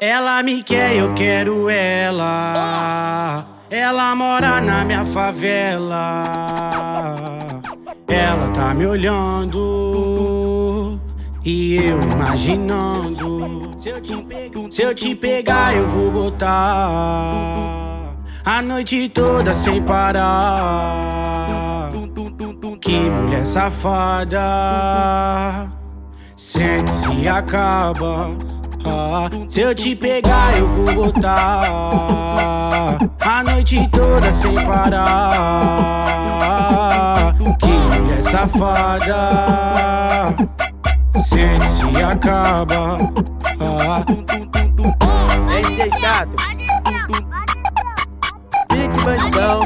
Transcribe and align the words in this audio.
Ela 0.00 0.42
me 0.42 0.62
quer, 0.62 0.96
eu 0.96 1.12
quero 1.14 1.70
ela. 1.70 3.46
Ela 3.70 4.14
mora 4.14 4.60
na 4.60 4.84
minha 4.84 5.02
favela. 5.04 6.02
Ela 8.06 8.48
tá 8.50 8.74
me 8.74 8.86
olhando. 8.86 11.00
E 11.42 11.76
eu 11.76 11.98
imaginando. 12.02 13.72
Se 13.78 13.88
eu, 13.88 13.98
te 14.00 14.16
pegar, 14.22 14.70
se 14.70 14.82
eu 14.82 14.94
te 14.94 15.14
pegar, 15.14 15.74
eu 15.74 15.88
vou 15.88 16.10
botar 16.10 16.50
a 18.44 18.60
noite 18.62 19.08
toda 19.08 19.54
sem 19.54 19.82
parar. 19.82 21.92
Que 22.80 22.98
mulher 22.98 23.46
safada. 23.46 24.40
Sente-se 26.36 27.10
e 27.12 27.28
acaba. 27.28 28.30
Ah, 28.88 29.28
se 29.48 29.60
eu 29.60 29.74
te 29.74 29.96
pegar, 29.96 30.56
eu 30.56 30.68
vou 30.68 30.94
botar 30.94 31.62
a 33.24 33.44
noite 33.44 33.88
toda 33.90 34.32
sem 34.32 34.54
parar. 34.64 35.74
Que 37.58 37.66
mulher 37.66 38.22
safada, 38.22 39.16
sente-se 41.28 41.84
e 41.98 42.02
acaba. 42.02 42.98
Ah. 43.60 44.04
DJ 45.62 45.90
chato. 45.98 46.36
Pique 48.68 48.98
bandidão. 49.04 49.60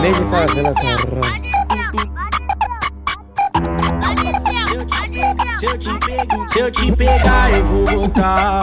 Meio 0.00 0.14
de 0.14 0.24
favela, 0.30 0.72
Se 5.62 5.66
eu, 5.68 5.78
te 5.78 5.96
pegar, 6.00 6.48
se 6.48 6.58
eu 6.58 6.70
te 6.72 6.90
pegar, 6.90 7.52
eu 7.52 7.64
vou 7.64 7.86
botar 7.86 8.62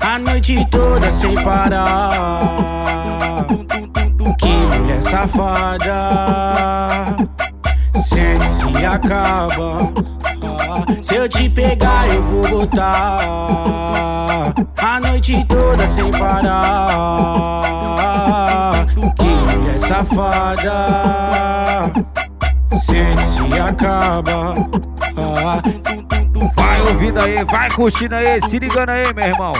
a 0.00 0.16
noite 0.16 0.64
toda 0.70 1.10
sem 1.10 1.34
parar. 1.34 2.12
Que 4.38 4.46
mulher 4.46 5.02
safada, 5.02 5.96
sente-se 8.04 8.70
e 8.80 8.86
acaba. 8.86 9.92
Se 11.02 11.16
eu 11.16 11.28
te 11.28 11.50
pegar, 11.50 12.06
eu 12.14 12.22
vou 12.22 12.48
botar 12.48 13.18
a 14.80 15.00
noite 15.00 15.44
toda 15.48 15.84
sem 15.88 16.08
parar. 16.12 17.62
Que 19.16 19.56
mulher 19.56 19.80
safada, 19.80 20.72
sente-se 23.02 23.56
e 23.56 23.60
acaba. 23.60 24.54
Ah, 25.16 25.62
Vai 26.54 26.80
ouvindo 26.80 27.20
aí, 27.20 27.44
vai 27.44 27.70
curtindo 27.70 28.14
aí, 28.14 28.40
se 28.48 28.58
ligando 28.58 28.90
aí, 28.90 29.04
meu 29.14 29.26
irmão. 29.26 29.52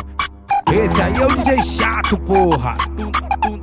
Esse 0.72 1.02
aí 1.02 1.14
é 1.16 1.24
o 1.24 1.28
DJ 1.28 1.62
chato, 1.62 2.16
porra. 2.18 2.76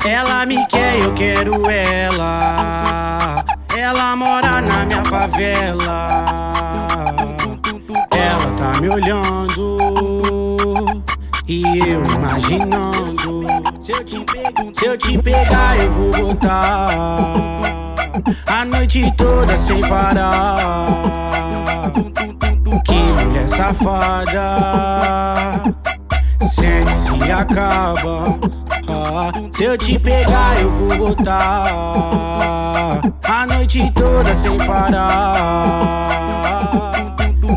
Ela 0.06 0.46
me 0.46 0.66
quer, 0.68 1.00
eu 1.02 1.14
quero 1.14 1.70
ela. 1.70 3.44
Ela 3.76 4.16
mora 4.16 4.62
na 4.62 4.86
minha 4.86 5.04
favela. 5.06 6.54
Ela 8.12 8.52
tá 8.56 8.80
me 8.80 8.90
olhando. 8.90 9.78
E 11.48 11.64
eu 11.80 12.06
imaginando. 12.06 13.46
Se 13.82 13.92
eu 13.92 14.04
te 14.04 14.26
se 14.74 14.86
eu 14.86 14.98
te 14.98 15.18
pegar 15.18 15.78
eu 15.80 15.92
vou 15.92 16.12
botar 16.12 17.79
a 18.48 18.66
noite 18.66 19.12
toda 19.18 19.58
sem 19.58 19.82
parar. 19.82 20.58
Que 22.86 22.94
mulher 22.94 23.48
safada. 23.48 24.44
Sente-se 26.54 27.28
e 27.28 27.32
acaba. 27.32 28.38
Ah, 28.88 29.32
se 29.56 29.64
eu 29.64 29.78
te 29.78 30.00
pegar, 30.00 30.60
eu 30.60 30.72
vou 30.72 30.98
botar 30.98 31.66
a 33.28 33.48
noite 33.48 33.92
toda 33.94 34.36
sem 34.36 34.58
parar. 34.66 36.10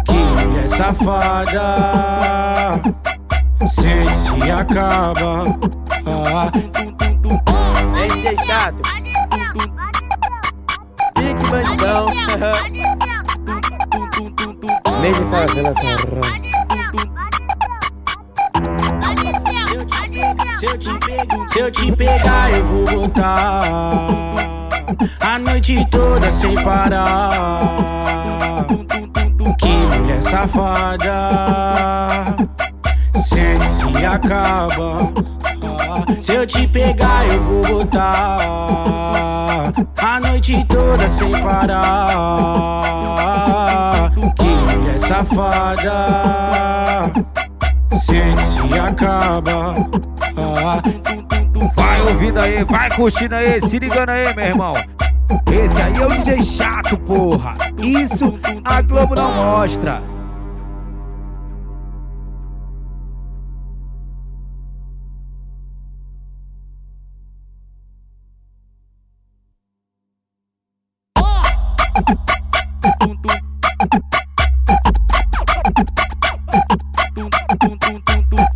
Que 0.05 0.12
mulher 0.47 0.69
safada. 0.69 1.62
Sente-se 3.71 4.47
e 4.47 4.51
acaba. 4.51 5.45
Ah, 6.06 6.51
chato. 8.45 8.83
Pique 8.83 9.02
bandidão. 11.53 12.07
Meio 15.01 15.15
de 15.15 15.25
favela, 15.31 15.75
caramba. 15.75 16.27
se 20.59 20.67
eu 20.67 20.79
te 20.79 20.99
pegar, 20.99 21.49
se 21.49 21.59
eu 21.59 21.71
te 21.71 21.93
pegar, 21.93 22.51
eu 22.53 22.65
vou 22.67 22.87
botar 22.87 23.63
a 25.21 25.39
noite 25.39 25.87
toda 25.91 26.31
sem 26.31 26.55
parar. 26.65 27.31
Que 29.59 29.69
mulher 29.69 30.23
safada, 30.23 31.29
sente-se 33.29 34.01
e 34.01 34.07
acaba. 34.07 35.13
Se 36.20 36.34
eu 36.34 36.47
te 36.47 36.66
pegar, 36.66 37.26
eu 37.26 37.42
vou 37.42 37.62
botar 37.62 38.38
a 40.03 40.20
noite 40.20 40.64
toda 40.69 41.08
sem 41.08 41.32
parar. 41.42 42.82
Que 44.36 44.44
mulher 44.76 44.98
safada, 44.98 45.92
sente-se 48.04 48.60
e 48.75 48.78
acaba. 48.78 49.75
Vai 51.75 52.00
ouvindo 52.03 52.41
aí, 52.41 52.64
vai 52.64 52.91
curtindo 52.91 53.34
aí, 53.34 53.60
se 53.60 53.78
ligando 53.78 54.10
aí, 54.10 54.34
meu 54.34 54.47
irmão. 54.47 54.72
Esse 55.50 55.82
aí 55.82 55.97
é 55.97 56.06
o 56.06 56.09
DJ 56.09 56.42
chato, 56.42 56.97
porra. 56.98 57.56
Isso 57.78 58.38
a 58.64 58.82
Globo 58.82 59.14
não 59.14 59.32
mostra. 59.32 60.12